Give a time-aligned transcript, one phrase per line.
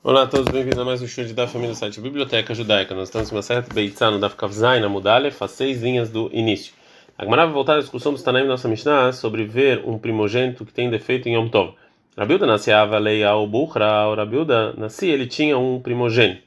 [0.00, 2.94] Olá a todos, bem-vindos a mais um show de da família do site Biblioteca Judaica.
[2.94, 6.30] Nós estamos em uma certa Beitzá no Daf Kavzai, na Mudalef, faz seis linhas do
[6.32, 6.72] início.
[7.18, 10.72] A Gemara vai voltar à discussão dos Tanaim nossa Mishnah sobre ver um primogênito que
[10.72, 11.74] tem defeito em Yom Tov.
[12.16, 16.42] Rabilda nascia lei ao Bukhra, Rabilda nascia, ele tinha um primogênito.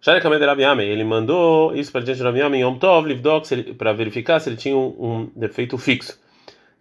[0.00, 3.06] Shari Kamed Rabiame, ele mandou isso para diante de Rabiame em Yom Tov,
[3.78, 6.18] para verificar se ele tinha um, um defeito fixo.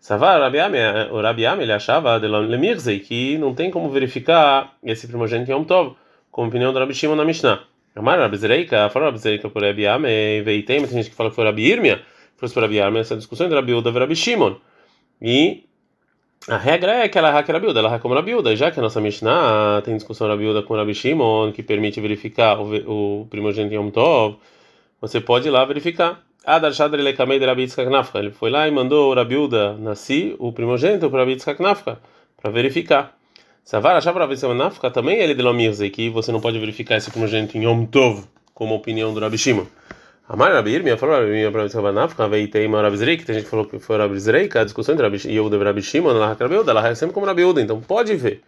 [0.01, 5.63] Savar o Rabiame ele achava Lemirzei que não tem como verificar esse primogênito em Yom
[5.63, 5.95] Tov,
[6.31, 7.61] como opinião do Rabi Shimon na Mishnah.
[7.95, 11.69] Amar Rabzereika, falou Rabzereika por Rabiame, veitei, mas tem gente que fala que foi Rabi
[11.69, 12.01] Irmia,
[12.35, 14.55] fosse por Rabiame, essa discussão entre Rabi Uda e Rabi Shimon.
[15.21, 15.65] E
[16.47, 18.99] a regra é que ela é Rabiuda, ela é como Rabiuda, já que a nossa
[18.99, 24.37] Mishnah tem discussão Rabiuda com Rabi Shimon, que permite verificar o, o primogênito Yom Tov,
[24.99, 26.23] você pode ir lá verificar.
[26.43, 27.87] Adar Shadr Lekamei de Rabi Yitzhak.
[28.15, 33.15] Ele foi lá e mandou o Rabiuda Nasci, o primogênito, para Rabi Yitzhak para verificar.
[33.63, 37.11] Savar achava para Rabi Nafka também ele de Lomirze, que você não pode verificar esse
[37.11, 38.23] primogênito em Yom Tov,
[38.55, 39.65] como opinião do Rabi Shimon.
[40.27, 43.49] Amar Rabi Irmia falou Rabi Irmia para veio tem uma Rabi Zreik, tem gente que
[43.51, 46.43] falou que foi Rabi Zreik, a discussão entre Rabi Yehuda e Rabi Shimon, ela é
[46.43, 48.41] Rabiuda, ela é sempre como Rabiuda, então pode ver.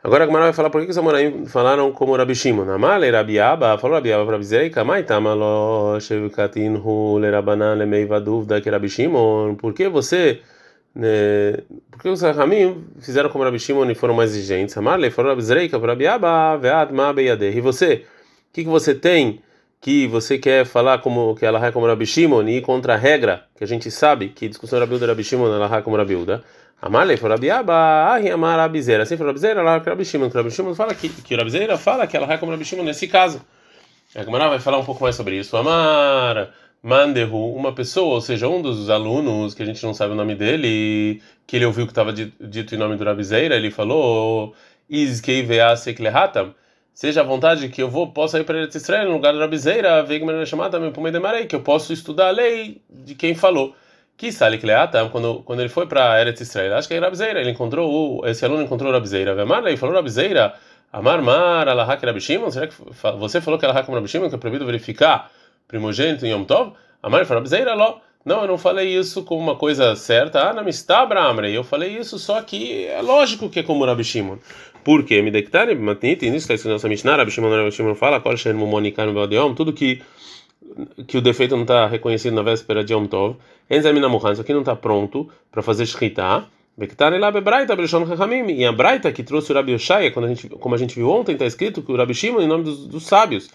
[0.00, 2.70] Agora a Gemara vai falar por que os Amoraim falaram como Rabi Shimon.
[2.70, 8.20] Amale Rabi Abba, falou Rabi Abba para Rabi Zeika, mai tamalo shevkatin hu lerabanan lemeiva
[8.20, 9.56] dúvida que Rabi Shimon.
[9.56, 10.40] Por que você,
[10.94, 14.76] né, por que os Rahamim fizeram como Rabi Shimon e foram mais exigentes?
[14.78, 17.56] Amale falou Rabi Zeika para Rabi Abba, vead ma beyadeh.
[17.56, 18.04] E você,
[18.50, 19.42] o que, que você tem
[19.80, 23.44] que você quer falar como que ela é como Rabi Shimon e contra a regra
[23.56, 26.42] que a gente sabe que discussão Rabi Uda Rabi Shimon ela é como Rabi Uda?
[26.80, 29.02] Amalei foi Rabiaba, Ahi Amar Rabizeira.
[29.02, 30.28] Assim foi Rabizeira, ela é Rabi Shimon.
[30.28, 33.40] Rabi Shimon fala que, que Rabizeira fala que ela é como Rabi Shimon nesse caso.
[34.14, 35.56] A vai falar um pouco mais sobre isso.
[35.56, 36.50] Amar
[36.82, 40.34] Mandehu, uma pessoa, ou seja, um dos alunos, que a gente não sabe o nome
[40.34, 44.54] dele, que ele ouviu que estava dito em nome do Rabizeira, ele falou:
[44.88, 46.54] Izkei Veaseklehatam.
[46.98, 50.02] Seja à vontade que eu vou, posso ir para Eretz Israel no lugar do Rabizeira,
[50.02, 53.72] Vegmer chamada também por Demarei, que eu posso estudar a lei de quem falou.
[54.16, 57.52] Que Salik Leata, quando, quando ele foi para Eretz Israel, acho que é Rabizeira, ele
[57.52, 59.32] encontrou, esse aluno encontrou Rabizeira.
[59.32, 60.54] Vemar, ele falou Rabizeira,
[60.92, 62.74] Amar Mar, Alahak Rabi Shimon, será que
[63.16, 65.30] você falou que Alahak Rabi Shimon, que é proibido verificar
[65.68, 66.72] primogênito em Yom Tov?
[67.00, 68.00] Amar, falou Rabizeira, Ló.
[68.24, 70.50] Não, eu não falei isso como uma coisa certa.
[70.50, 71.54] Ah, não me está, Bramre.
[71.54, 74.38] Eu falei isso só que é lógico que é como Rabi Shimon.
[74.84, 75.22] Por quê?
[75.22, 78.36] Me dectare, matnit, nisso está escrito na nossa Mishnah, Rabi Shimon, Rabi Shimon fala, Kol
[78.36, 80.02] Shen Mumonikan Beodiom, tudo que
[81.06, 83.36] que o defeito não está reconhecido na véspera de Yom Tov,
[83.70, 86.46] Enzamina Muhan, isso aqui não está pronto para fazer Shkita,
[86.80, 91.10] e a Braita que trouxe o Rabi Oshaya, quando a gente, como a gente viu
[91.10, 93.50] ontem, está escrito que o Rabi Shimon em nome dos, dos sábios.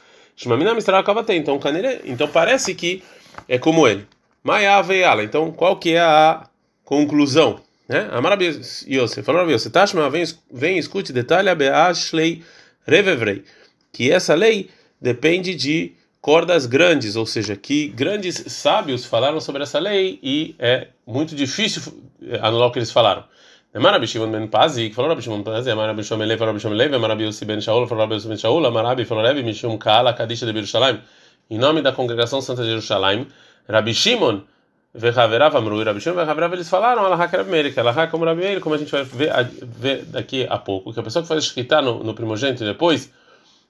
[1.30, 1.60] Então,
[2.06, 3.02] então parece que
[3.48, 4.06] é como ele.
[4.44, 4.94] Maiava
[5.24, 6.48] Então, qual que é a
[6.84, 7.62] conclusão?
[7.88, 8.10] Né?
[8.12, 12.44] Amar Yosef, falou Rabi Yosef, Tashma, vem, vem escute detalhe, Ashley
[12.86, 13.44] Revevrei,
[13.92, 14.70] que essa lei
[15.02, 20.88] depende de cordas grandes, ou seja, que grandes sábios falaram sobre essa lei e é
[21.06, 21.82] muito difícil
[22.22, 23.26] eh, anular o que eles falaram.
[23.76, 26.98] Marabi Shimon ben Pazi, que falou Rabi Shimon Pazi, Marabi Shimon Levi, Rabi Shimon Levi,
[26.98, 30.46] Marabi Yossi ben Shaul, falou Rabi Yossi ben Shaul, Marabi falou Rabi Mishum Kaala Kadisha
[30.46, 31.02] de Jerusalém,
[31.50, 33.28] em nome da congregação Santa de Jerusalém,
[33.68, 34.42] Rabi Shimon
[34.94, 38.42] Vehaverav Amru e Rabi Shimon Vehaverav, eles falaram Allah Rabi Meir, que Allah como Rabi
[38.42, 39.32] Meir, como a gente vai ver,
[39.62, 43.12] ver daqui a pouco, que a pessoa que faz escritar no, no primogênito depois,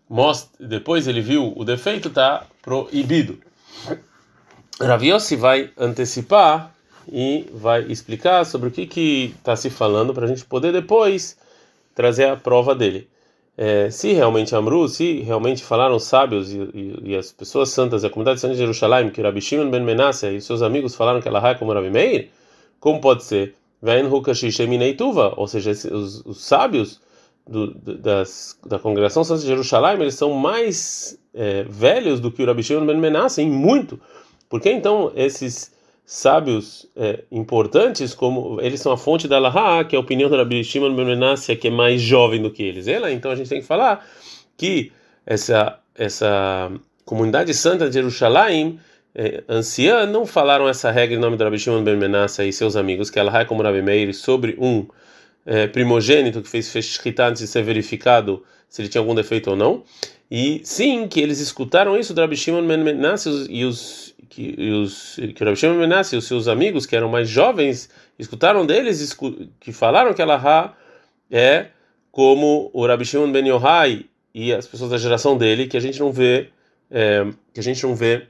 [0.10, 3.40] mostra, depois ele viu o defeito, está proibido.
[4.82, 6.74] Raviossi vai antecipar
[7.12, 11.38] e vai explicar sobre o que está se falando para a gente poder depois
[11.96, 13.08] trazer a prova dele.
[13.56, 18.04] É, se realmente Amru, se realmente falaram os sábios e, e, e, as pessoas santas,
[18.04, 21.28] a comunidade santa de Jerusalém, que Rabi Shimon ben Menasseh e seus amigos falaram que
[21.28, 22.30] ela é como Rabi Meir,
[22.80, 23.56] como pode ser?
[25.38, 27.00] Ou seja, os, os sábios
[27.48, 32.46] do, das, da congregação Santa de Jerusalém, eles são mais é, velhos do que o
[32.46, 34.00] Rabi Shimon ben Menasseh, em muito.
[34.50, 35.73] Porque então esses
[36.06, 40.36] sábios é, importantes, como eles são a fonte da Laha, que é a opinião do
[40.36, 42.88] Rabi Shimon Menasseh, que é mais jovem do que eles.
[42.88, 44.06] Ela, então a gente tem que falar
[44.58, 44.92] que
[45.26, 46.72] essa essa
[47.06, 48.80] comunidade santa de Jerusalém
[49.16, 53.10] é, anciã não falaram essa regra em nome do Rabi Shimon Menasseh e seus amigos,
[53.10, 54.88] que ela é como Rabi Meir, sobre um
[55.46, 59.56] é, primogênito que fez shkita antes de ser verificado se ele tinha algum defeito ou
[59.56, 59.84] não.
[60.32, 65.44] E sim, que eles escutaram isso do Rabi Shimon Menassi e os que, os, que
[65.44, 69.16] Rabi Shimon Ben e os seus amigos, que eram mais jovens, escutaram deles
[69.60, 70.76] que falaram que Allah
[71.30, 71.68] é
[72.12, 76.00] como o Rabi Shimon Ben Yohai e as pessoas da geração dele, que a gente
[76.00, 76.50] não vê
[76.90, 78.24] é, que a gente não vê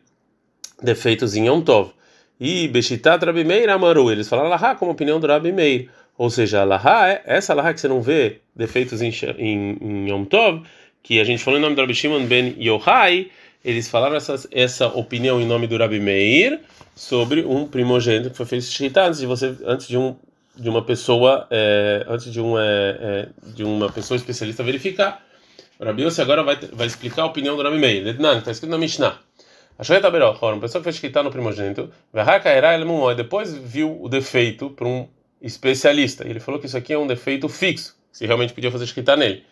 [0.81, 1.91] defeitos em Yom Tov.
[2.39, 5.89] E Beshitat Rabi Meir Amaru, eles falaram Allah como opinião do Rabi Meir.
[6.17, 10.09] Ou seja, a Laha, é, essa Laha que você não vê defeitos em, em, em
[10.09, 10.63] Yom Tov,
[11.01, 13.29] que a gente falou em nome do Rabi Shimon ben Yochai,
[13.63, 16.59] eles falaram essa, essa opinião em nome do Rabi Meir
[16.95, 20.15] sobre um primogênito que foi feito shkita antes de você antes de um
[20.55, 25.23] de uma pessoa é, antes de um é, é, de uma pessoa especialista verificar.
[25.79, 28.07] O Rabi Yossi agora vai vai explicar a opinião do Rabi Meir.
[28.07, 29.19] Está escrito na Mishnah.
[29.77, 31.89] Achou que uma pessoa que fez shkita no primogênito,
[33.17, 35.07] depois viu o defeito para um
[35.41, 36.27] especialista.
[36.27, 39.43] Ele falou que isso aqui é um defeito fixo, se realmente podia fazer shkita nele.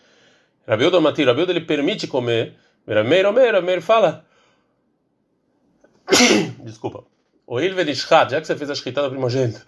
[0.67, 2.53] Rabi Mati, Rabi ele permite comer.
[2.87, 4.25] Rameir, Rameir, Rameir fala.
[6.63, 7.03] Desculpa.
[7.45, 9.65] O Ilverishchat, já que você fez a shkita no primogênito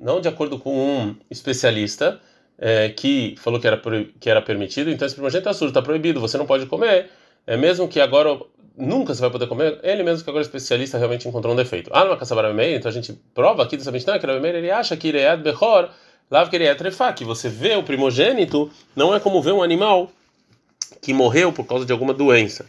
[0.00, 2.20] não de acordo com um especialista
[2.58, 3.80] é, que falou que era,
[4.20, 7.10] que era permitido, então esse primogênito é sujo, está proibido, você não pode comer,
[7.46, 8.38] é mesmo que agora
[8.76, 11.90] nunca você vai poder comer, ele mesmo que agora o especialista realmente encontrou um defeito.
[11.92, 15.42] Ah, numa caçabara então a gente prova aqui dessa Mishnah que ele acha que Iread
[15.42, 15.90] Bechor,
[16.30, 20.10] Lav Keriad Trefá, que você vê o primogênito não é como ver um animal
[21.06, 22.66] que morreu por causa de alguma doença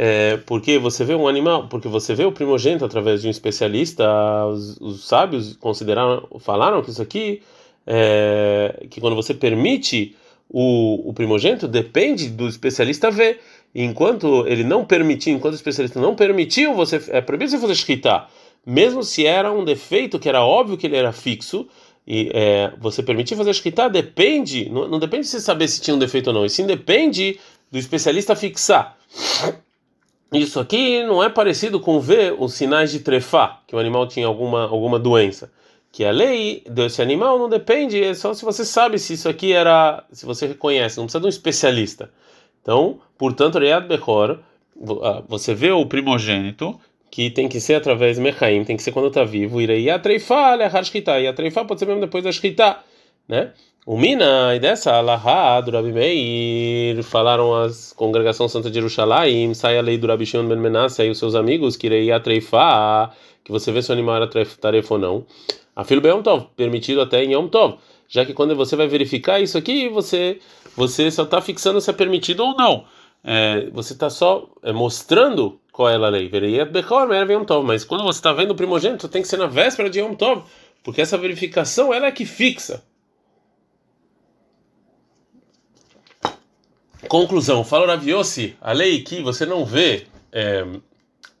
[0.00, 4.06] é, porque você vê um animal, porque você vê o primogênito através de um especialista,
[4.46, 7.42] os, os sábios consideraram, falaram que isso aqui,
[7.84, 10.14] é, que quando você permite
[10.48, 13.40] o, o primogênito, depende do especialista ver.
[13.74, 18.24] Enquanto ele não permitiu, enquanto o especialista não permitiu, você é proibido você fazer shkita,
[18.64, 21.66] mesmo se era um defeito que era óbvio que ele era fixo.
[22.06, 25.94] E é, você permitir fazer shkita depende, não, não depende de você saber se tinha
[25.94, 27.38] um defeito ou não, e sim depende
[27.70, 28.96] do especialista fixar.
[30.32, 34.26] Isso aqui não é parecido com ver os sinais de trefá, que o animal tinha
[34.26, 35.50] alguma, alguma doença.
[35.90, 39.52] Que a lei desse animal não depende, é só se você sabe se isso aqui
[39.52, 42.10] era, se você reconhece, não precisa de um especialista.
[42.60, 44.38] Então, portanto, Riyad Bechor,
[45.02, 46.78] ah, você vê o primogênito,
[47.10, 49.98] que tem que ser através de Mechaim, tem que ser quando está vivo, irei a
[49.98, 52.78] treifá, e a treifá pode ser mesmo depois da shkita,
[53.26, 53.52] né?
[53.86, 59.78] O Mina, e dessa Alahá do Rabi Meir, falaram as congregação Santa de Jerusalém, sai
[59.78, 63.50] a lei do Rabi Shimon Ben Menasse e os seus amigos, que irei atreifar, que
[63.50, 64.28] você vê se o animal era
[64.60, 65.26] tarefa ou não.
[65.74, 69.40] A filo Yom Tov, permitido até em Yom Tov, já que quando você vai verificar
[69.40, 70.38] isso aqui, você,
[70.76, 72.84] você só está fixando se é permitido ou não.
[73.24, 76.30] É, você está só é, mostrando qual é a lei.
[77.64, 80.42] Mas quando você está vendo o primogênito, tem que ser na véspera de Yom Tov,
[80.84, 82.82] porque essa verificação ela é que fixa.
[87.06, 90.66] Conclusão, fala Raviossi, a lei que você não vê é,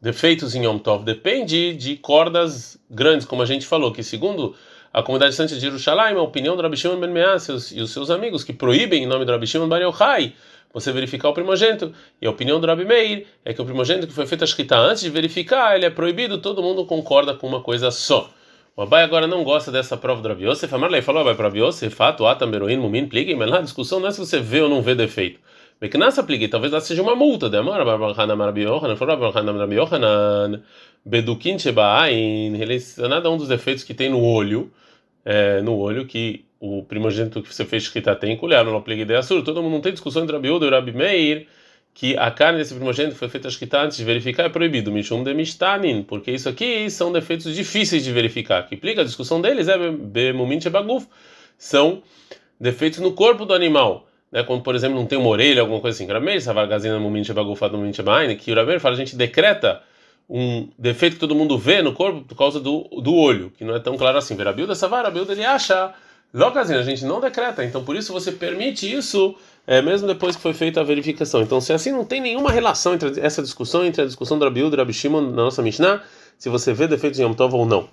[0.00, 4.54] defeitos em Yom Tov depende de cordas grandes, como a gente falou, que segundo
[4.92, 8.08] a comunidade santa de Jerusalém, a opinião do Rabi Shimon Ben Meas e os seus
[8.10, 10.34] amigos que proíbem em nome do Rabi Shimon Bar Yochai
[10.72, 11.92] você verificar o primogênito.
[12.20, 14.76] E a opinião do Rabi Meir é que o primogênito que foi feito a escrita
[14.76, 18.30] antes de verificar, ele é proibido, todo mundo concorda com uma coisa só.
[18.78, 20.72] O Abai agora não gosta dessa prova do Rabi Yosef.
[20.72, 23.98] Amarlei falou, Abai, para Rabi Yosef, fato, atam, beroim, mumin, pligem, mas lá a discussão
[23.98, 25.40] não é se você vê ou não vê defeito.
[25.80, 27.50] Beknasa pligi, talvez ela seja uma multa.
[27.50, 30.62] Demora, Barbarhana Marabi Yohanan, falou Barbarhana Marabi Yohanan,
[31.04, 32.56] Bedukin Shebain,
[32.98, 34.70] nada um dos defeitos que tem no olho,
[35.24, 39.16] é, no olho que o primogênito que você fez escrita tem, colher, não pligi de
[39.16, 39.42] Assur.
[39.42, 41.48] Todo mundo não tem discussão entre Rabi Uda e Rabi Meir
[41.98, 46.04] que a carne desse primogênito foi feita escrita antes de verificar é proibido, Mishum de
[46.06, 48.68] porque isso aqui são defeitos difíceis de verificar.
[48.68, 51.08] Que implica a discussão deles é Bemumin Shebaguf,
[51.58, 52.00] são
[52.60, 55.96] defeitos no corpo do animal né, quando por exemplo não tem uma orelha, alguma coisa
[55.96, 57.96] assim, Rameir, Savagazina Mumint Bagufat Mumint
[58.38, 59.82] que o fala, a gente decreta
[60.30, 63.74] um defeito que todo mundo vê no corpo por causa do, do olho, que não
[63.74, 64.36] é tão claro assim.
[64.36, 65.92] Verabilda Savara, Bilda ele acha,
[66.32, 69.34] Locazina, a gente não decreta, então por isso você permite isso
[69.68, 71.42] é, mesmo depois que foi feita a verificação.
[71.42, 74.68] Então, se assim não tem nenhuma relação entre essa discussão, entre a discussão do Rabiú
[74.68, 76.02] e do Rabi Shimon na nossa Mishnah,
[76.38, 77.86] se você vê defeitos em Yom Tov ou não.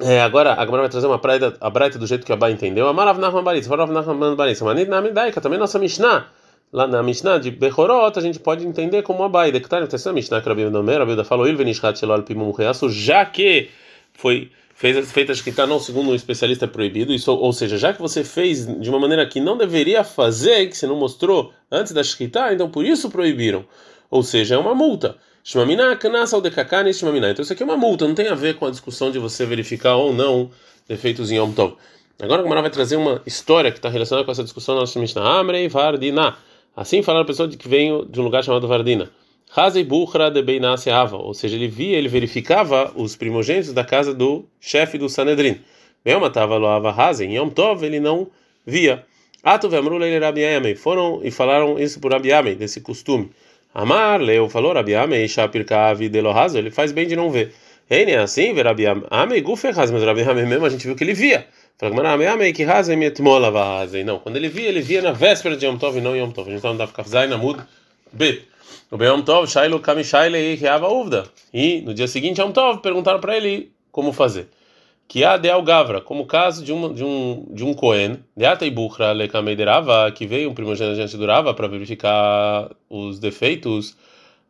[0.00, 2.50] É, agora, a Gemara vai trazer uma praia, a Braita do jeito que a Ba
[2.50, 2.88] entendeu.
[2.88, 6.26] Amarav Nachman Baritz, Farav Nachman Baritz, Manit Namidaika, também nossa Mishnah.
[6.72, 9.52] Lá na Mishnah de Bechorot, a gente pode entender como a Bai.
[9.52, 12.52] Que tá no terceiro Mishnah que a Rabi Nomer, a Bilda falou, Ilvenishkat Shelol Pimum
[12.52, 13.68] Reaço, já que
[14.14, 14.50] foi
[14.82, 18.02] fez, feita que está não segundo um especialista é proibido, isso, ou seja, já que
[18.02, 22.02] você fez de uma maneira que não deveria fazer, que você não mostrou antes da
[22.02, 23.64] Shkita, então por isso proibiram.
[24.10, 25.16] Ou seja, é uma multa.
[25.44, 26.90] Shmamina kanasa ou dekakane.
[26.90, 29.46] Então isso aqui é uma multa, não tem a ver com a discussão de você
[29.46, 30.50] verificar ou não
[30.88, 31.76] defeitos em Yom Tov.
[32.20, 35.38] Agora o Gamara vai trazer uma história que está relacionada com essa discussão na Mishnah.
[35.38, 36.36] Amrei Vardina.
[36.76, 39.10] Assim falaram a pessoa de que veio de um lugar chamado Vardina.
[39.54, 41.16] Hazei Bukhra de Beinase Ava.
[41.16, 45.60] Ou seja, ele via, ele verificava os primogênitos da casa do chefe do Sanedrin.
[46.04, 47.36] Bem, matava Loava Hazei.
[47.36, 48.28] Yom Tov ele não
[48.66, 49.04] via.
[49.42, 53.30] Atu Vemru Rabi Foram e falaram isso por Rabi desse costume.
[53.74, 56.10] Amar, leu, falou, Rabi Amei, Shapirkavi,
[56.54, 57.52] ele faz bem de não ver.
[57.88, 61.14] É assim, ver Rabi Amei, Guferraz, mas Rabi Amei mesmo a gente viu que ele
[61.14, 61.46] via.
[64.04, 66.48] Não, quando ele via, ele via na véspera de Yom Tov e não Yom Tov.
[66.48, 67.60] A gente no Daf Kafzai na Mud
[68.12, 68.51] Bet.
[68.90, 71.24] No Yom Tov, Shailu Kamishaile e Reava Uvda.
[71.52, 74.48] E no dia seguinte, Yom Tov, perguntaram para ele como fazer.
[75.08, 78.44] Que há de Gavra, como o caso de, uma, de um de um Cohen, de
[78.44, 83.96] Ateibuchra Lekameiderava, que veio um primogênito diante do Rava para verificar os defeitos.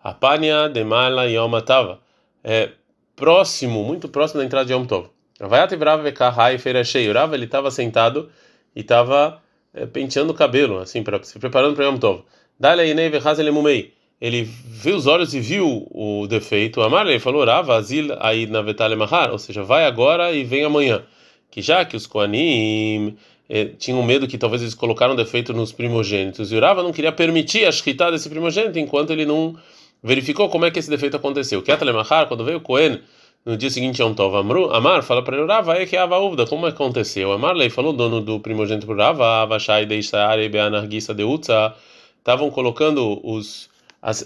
[0.02, 2.00] Apania de Mala Yom Tava.
[2.42, 2.70] É
[3.14, 5.08] próximo, muito próximo da entrada de Yom Tov.
[5.38, 7.12] Vaiat Vrava Vekahai Feira Cheio.
[7.32, 8.28] Ele estava sentado
[8.74, 9.40] e estava
[9.72, 12.22] é, penteando o cabelo, assim, para se preparando para Yom Tov.
[12.58, 16.80] Dale Inei Vechazel Mumei ele viu os olhos e viu o defeito.
[16.80, 20.62] Amar ele falou, Rava azil aí na vetale mahar, ou seja, vai agora e vem
[20.62, 21.02] amanhã.
[21.50, 23.16] Que já que os koanim
[23.48, 27.10] eh, tinham medo que talvez eles colocaram defeito nos primogênitos, e o Rava não queria
[27.10, 29.56] permitir a shkita desse primogênito enquanto ele não
[30.00, 31.60] verificou como é que esse defeito aconteceu.
[31.60, 33.00] Que mahar, quando veio o Cohen
[33.44, 36.46] no dia seguinte Yom Tov Amru, Amar fala para ele, Rava, é que Ava Uvda,
[36.46, 37.32] como aconteceu?
[37.32, 41.74] Amar lei falou, dono do primogênito para Rava, Avashai Deishare Beanargisa Deutza,
[42.20, 43.71] estavam colocando os
[44.02, 44.24] as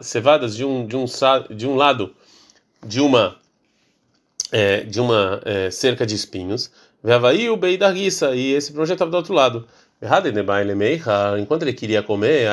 [0.00, 1.04] cevadas de um de um
[1.50, 2.14] de um lado
[2.84, 3.36] de uma
[4.52, 6.70] é, de uma é, cerca de espinhos
[7.02, 9.66] Veavaí o Bei da e esse projeto estava do outro lado
[11.38, 12.46] enquanto ele queria comer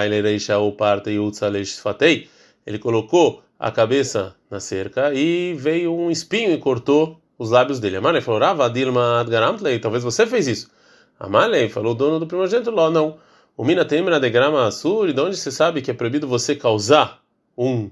[2.65, 7.97] ele colocou a cabeça na cerca e veio um espinho e cortou os lábios dele.
[7.97, 8.39] Amalei falou:
[9.79, 10.69] talvez você fez isso.
[11.19, 13.17] Amalei falou: dono do primogênito, Ló, não.
[13.55, 17.21] O mina temra de grama assur, de onde você sabe que é proibido você causar
[17.55, 17.91] um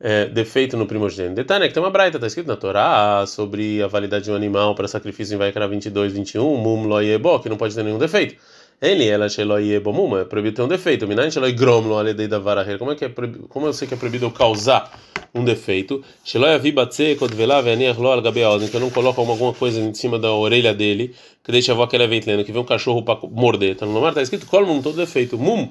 [0.00, 1.34] é, defeito no primogênito?
[1.34, 4.74] Detalhe, que tem uma braita, está escrito na Torá sobre a validade de um animal
[4.74, 8.36] para sacrifício em Vaikra 22, 21, mum loiebo, que não pode ter nenhum defeito.
[8.84, 11.08] Ele, ela, sheloiebo mum, é proibido ter um defeito.
[11.08, 13.94] Minan sheloi gromlo aledei da vara Como é que é proibido, como eu sei que
[13.94, 14.92] é proibido eu causar
[15.34, 16.04] um defeito?
[16.22, 19.94] Sheloi avi batse kodvela ve'aniach lo al gabeoz, que eu não coloco alguma coisa em
[19.94, 23.02] cima da orelha dele, que deixa a avó que ele é que vem um cachorro
[23.02, 23.70] para morder.
[23.70, 25.38] Então no mar está escrito kol mum, todo defeito.
[25.38, 25.70] Mum,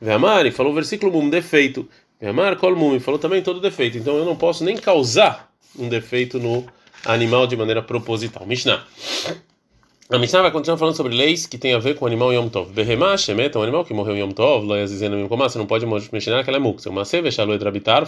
[0.00, 1.86] ve'amari, falou o versículo mum, defeito.
[2.18, 3.98] Ve'amar kol mum, falou também todo defeito.
[3.98, 6.64] Então eu não posso nem causar um defeito no
[7.04, 8.46] animal de maneira proposital.
[8.46, 8.82] Mishnah.
[10.08, 12.48] A Mishnah vai continuar falando sobre leis que tem a ver com o animal Yom
[12.48, 12.72] Tov.
[12.72, 16.88] Behemá, Shemet, um animal que morreu em Yom Tov, você não pode mexer naquela mukse.
[16.88, 18.06] Uma seve, Shaloi Drabitar,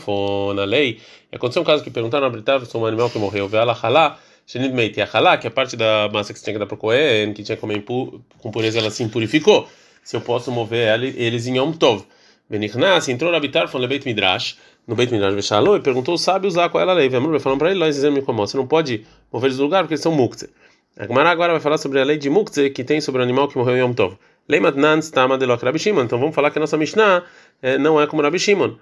[0.54, 1.00] na lei.
[1.32, 3.48] E aconteceu um caso que perguntaram a Britar sobre um animal que morreu.
[3.48, 5.00] Veala Halá, Shenid Meiti.
[5.00, 7.32] Halá, que é a parte da massa que você tinha que dar para o Cohen,
[7.32, 9.66] que tinha que comer com pureza, ela se impurificou.
[10.04, 12.04] Se eu posso mover eles em Yom Tov.
[12.48, 16.46] Benichnas, entrou Rabitar, foi no Beit Midrash, no Beit Midrash Veshalou, e perguntou o sábio
[16.46, 17.08] usar qual era a lei.
[17.08, 20.48] Vamos falando para ele, você não pode mover eles do lugar porque eles são mukse.
[21.00, 23.46] A Gemara agora vai falar sobre a lei de Mukze que tem sobre o animal
[23.46, 24.16] que morreu em Yom Tov.
[24.48, 26.02] Lei Matnan Stama de Rabi Shimon.
[26.02, 27.22] Então vamos falar que a nossa Mishnah
[27.62, 28.74] é, não é como Rabi Shimon.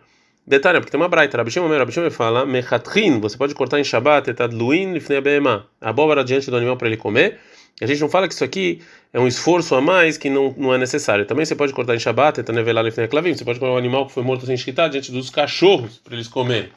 [0.47, 1.37] Detalhe, porque tem uma braita.
[1.37, 5.67] Rabi Shimon, Rabi Shimon fala, Mechatrin, você pode cortar em Shabbat, etadluin lifnei abema.
[5.79, 7.39] A abóbora diante do animal para ele comer.
[7.83, 8.81] A gente não fala que isso aqui
[9.13, 11.27] é um esforço a mais que não, não é necessário.
[11.27, 13.35] Também você pode cortar em Shabbat, etanevelar lifnei klavim.
[13.35, 16.29] Você pode colocar um animal que foi morto sem shkita diante dos cachorros para eles
[16.29, 16.71] comerem.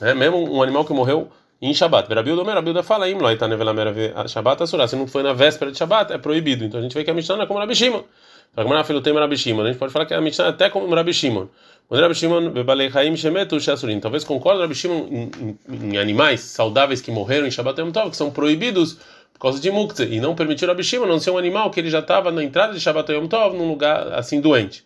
[0.00, 2.08] É, mesmo um animal que morreu em Shabbat.
[2.08, 4.86] Berabilda, fala, Im loita nevelamera Shabbat asura.
[4.86, 6.64] Se não foi na véspera de Shabbat, é proibido.
[6.64, 8.02] Então a gente vê que a Mishnah é como Rabi Shimon.
[8.56, 11.46] A gente pode falar que a Mishnah é até como Rabi Shimon.
[11.88, 12.02] Quando
[12.94, 13.56] Haim Shemetu.
[14.00, 15.30] Talvez concorde Rabi Shimon
[15.68, 18.98] em, animais saudáveis que morreram em Shabbat Yom Tov, que são proibidos
[19.34, 20.14] por causa de Muktzeh.
[20.14, 22.72] E não permitiu Rabi Shimon não ser um animal que ele já estava na entrada
[22.72, 24.85] de Shabbat Yom Tov, num lugar assim doente.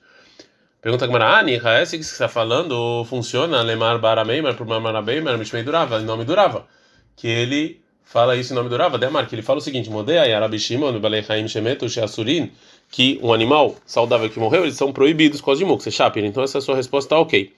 [0.82, 3.60] Pergunta que Marani, esse que você está falando funciona?
[3.62, 6.66] Lemar Barameimer, por Marabeimer, Mishmei durava, em nome durava
[7.14, 10.26] que ele fala isso em nome do Rava Demar, que ele fala o seguinte: Modea
[10.26, 12.50] e Arabi Shimon, Balechaim Shemetu, Sheasurin,
[12.90, 16.24] que um animal saudável que morreu, eles são proibidos por causa de mukse, shapir.
[16.24, 17.52] Então essa é sua resposta, tá ok.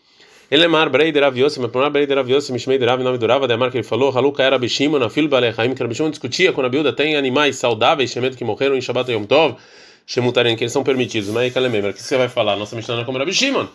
[0.51, 3.79] Elemar Breider Aviosi, mas por Breider Aviosi, Mishmei Derav, em nome do Rava Demar, que
[3.79, 6.93] ele falou: Haluka era Bishimon, na fil Balechaim, que Arabi Shimon discutia quando a Bilda
[6.93, 9.57] tem animais saudáveis, Shemetu, que morreram em Shabbat Yom Tov,
[10.07, 11.29] Shemutarim, que eles são permitidos.
[11.31, 12.57] Mas aí, Kalememra, o que você vai falar?
[12.57, 13.67] Nossa Mishnah é como Rabi Shimon.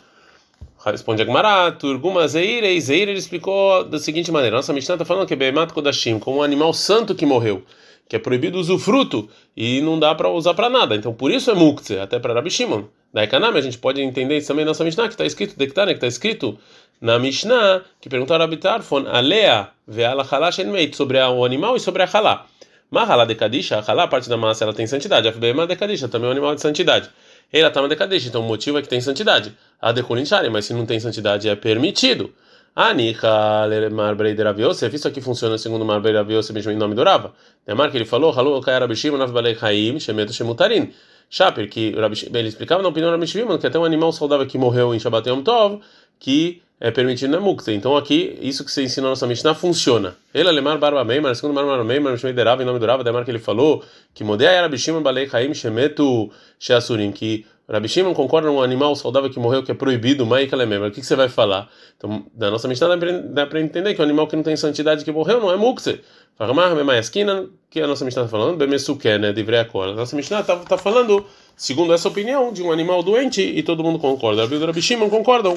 [0.85, 5.27] Responde Agmará, Turguma Zeire, e Zeire ele explicou da seguinte maneira: Nossa Mishnah está falando
[5.27, 7.63] que é Bemat Kodashim, como um animal santo que morreu,
[8.07, 10.95] que é proibido usufruto e não dá para usar para nada.
[10.95, 12.85] Então por isso é Muktzeh, até para Rabi Shimon.
[13.13, 15.97] Da Ekanami a gente pode entender isso também nossa Mishnah, que está escrito, Dektane, que
[15.97, 16.57] está escrito
[17.01, 22.03] na Mishnah, que perguntaram a Bitarfon, Alea ve'ala halá shenmeit, sobre o animal e sobre
[22.03, 22.45] a halá.
[22.89, 25.27] Mahalá de Kadisha, a parte da massa, ela tem santidade.
[25.27, 27.09] A Bemat de Kadisha, também é um animal de santidade.
[27.51, 29.53] Ela está uma decadência, então o motivo é que tem santidade.
[29.81, 32.33] A decolinchare, mas se não tem santidade é permitido.
[32.75, 37.03] Anika lemar breider aviosef, isso aqui funciona segundo mar breider aviosef, mesmo em nome do
[37.03, 37.33] Rava.
[37.65, 40.93] Demar que ele falou, halu kai rabishim nav balei haim, shemeto shemutarin.
[41.29, 41.93] Shaper, que
[42.33, 44.99] ele explicava na opinião do Rabi Shimon, que até um animal saudável que morreu em
[44.99, 45.81] Shabbat Yom Tov,
[46.19, 47.71] que é permitido na mukta.
[47.71, 50.15] Então aqui, isso que você ensina na nossa Mishnah funciona.
[50.33, 53.31] Ele alemar barba meimar, segundo barba meimar, Mishmei derava, em nome do Rava, demar que
[53.31, 58.49] ele falou, que modei a Rabi Shimon balei chaim shemetu sheasurim, que Rabi Shimon concorda
[58.49, 61.67] um animal saudável que morreu que é proibido, mas o que, que você vai falar?
[61.97, 65.11] Então, da nossa Mishnah dá para entender que o animal que não tem santidade que
[65.11, 65.99] morreu não é mukse.
[66.37, 70.55] Farmar memaiaskina, que a nossa Mishnah está falando, bemesuke, né, de A nossa Mishnah está
[70.55, 71.25] tá falando,
[71.57, 74.45] segundo essa opinião, de um animal doente e todo mundo concorda.
[74.45, 75.55] Rabi Shimon concordam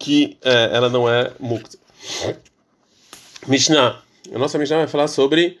[0.00, 1.78] que é, ela não é mukta.
[3.46, 4.02] Mishnah.
[4.34, 5.58] A nossa Mishnah vai falar sobre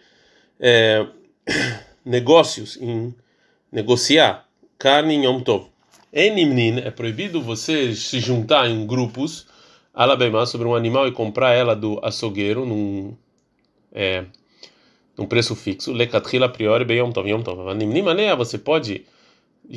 [0.58, 1.06] é,
[2.04, 3.14] negócios, em
[3.70, 5.66] negociar carne em Yom Tov.
[6.12, 9.46] Enimnin é proibido você se juntar em grupos,
[9.94, 13.14] alabema, sobre um animal e comprar ela do açougueiro num,
[13.92, 14.24] é,
[15.18, 15.92] num preço fixo.
[15.92, 17.28] Lekatrila a priori bem Yom Tov.
[17.28, 17.58] Yom Tov.
[18.38, 19.04] Você pode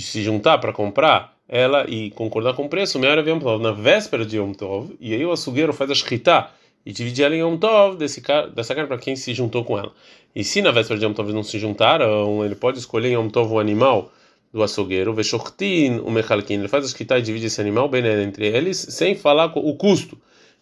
[0.02, 4.26] se juntar para comprar ela e concordar com o preço, melhor Yom Tov, na véspera
[4.26, 6.50] de Yom Tov, e aí o açougueiro faz a shkita
[6.86, 9.78] e divide ela em Yom Tov desse cara, dessa carne para quem se juntou com
[9.78, 9.92] ela.
[10.36, 13.30] E se na véspera de Yom Tov não se juntaram, ele pode escolher em Yom
[13.30, 14.12] Tov o animal
[14.52, 18.48] do açougueiro, veshortin o mechalkin, ele faz a shkita e divide esse animal bem entre
[18.48, 20.18] eles, sem falar o custo.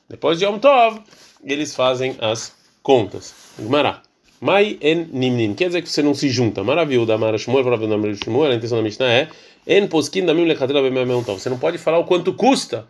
[0.10, 1.00] Depois de Yom Tov,
[1.44, 3.34] eles fazem as contas.
[3.58, 4.11] Gmará.
[4.42, 6.64] Mai en nimnin, quer dizer que você não se junta.
[6.64, 9.30] Maravilha, da Mara Shmuel, da Mara Shmuel, a intenção da Mishnah é
[9.68, 10.34] En poskin da.
[10.34, 12.88] Você não pode falar o quanto custa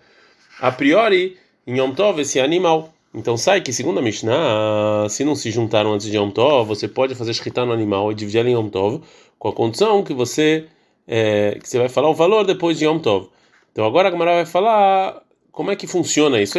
[0.61, 1.35] a priori
[1.67, 2.93] em Yom Tov esse animal.
[3.13, 6.87] Então sai que segundo a Mishnah, se não se juntaram antes de Yom Tov, você
[6.87, 9.01] pode fazer shkita no animal e dividir em Yom Tov
[9.37, 10.67] com a condição que você
[11.05, 13.27] é, que você vai falar o valor depois de Yom Tov.
[13.73, 16.57] Então agora a Gamara vai falar como é que funciona isso.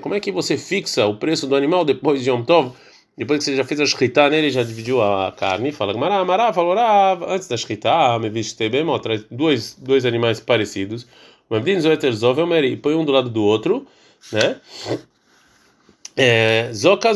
[0.00, 2.72] Como é que você fixa o preço do animal depois de Yom Tov?
[3.16, 6.52] Depois que você já fez a shkita nele, já dividiu a carne, fala Gamara, Mará,
[6.52, 11.06] falou Rav, antes da shkita, me viste bem, traz dois, dois animais parecidos,
[11.50, 13.86] e põe um do lado do outro,
[14.32, 14.56] né?
[16.16, 16.70] É,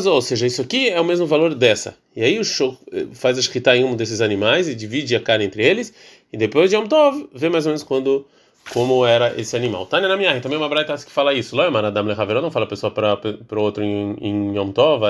[0.05, 1.95] ou seja, isso aqui é o mesmo valor dessa.
[2.15, 2.77] E aí o show
[3.13, 5.93] faz a shkita em um desses animais e divide a carne entre eles,
[6.31, 8.27] e depois de Yom Tov, vê mais ou menos quando
[8.71, 9.85] como era esse animal.
[9.85, 11.55] Tânia na minha também uma braita que fala isso.
[11.55, 13.19] Lá, Maradam Lehaveró não fala pessoa para
[13.51, 15.03] o outro em, em Yom Tov,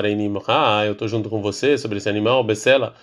[0.48, 2.94] ah, eu estou junto com você sobre esse animal, Becela,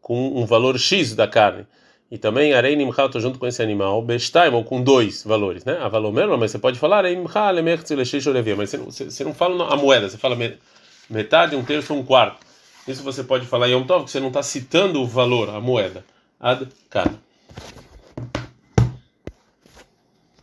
[0.00, 1.66] com um valor X da carne.
[2.10, 5.78] E também Areinim eu estou junto com esse animal, Bestaim, ou com dois valores, né?
[5.80, 9.76] A valor mesmo, mas você pode falar Areinim mas você não, você não fala a
[9.76, 10.36] moeda, você fala
[11.08, 12.36] metade, um terço, um quarto.
[12.86, 16.04] Isso você pode falar Yom Tov, que você não está citando o valor, a moeda.
[16.38, 16.68] Ad.